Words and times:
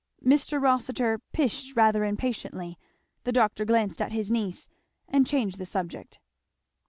Mr. 0.25 0.59
Rossitur 0.59 1.19
'pished' 1.31 1.75
rather 1.75 2.03
impatiently. 2.03 2.75
The 3.23 3.31
doctor 3.31 3.65
glanced 3.65 4.01
at 4.01 4.13
his 4.13 4.31
niece, 4.31 4.67
and 5.07 5.27
changed 5.27 5.59
the 5.59 5.65
subject. 5.67 6.17